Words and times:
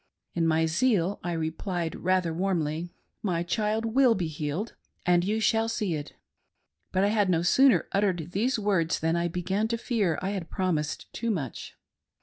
In 0.33 0.47
my 0.47 0.65
zeal 0.65 1.19
I 1.23 1.35
repUed 1.35 1.93
rather 1.99 2.33
warmly:" 2.33 2.91
My 3.31 3.43
child 3.43 3.85
will 3.85 4.15
be 4.15 4.25
healed, 4.25 4.73
and 5.05 5.23
you 5.23 5.39
shall 5.39 5.69
see 5.69 5.93
it." 5.93 6.13
But 6.91 7.03
I 7.03 7.09
had 7.09 7.29
no 7.29 7.43
sooner 7.43 7.87
"uttered 7.91 8.31
these 8.31 8.57
words 8.57 8.99
than 8.99 9.15
I 9.15 9.27
began 9.27 9.67
to 9.67 9.77
fear 9.77 10.17
I 10.19 10.31
had 10.31 10.49
promised 10.49 11.13
too 11.13 11.29
much. 11.29 11.75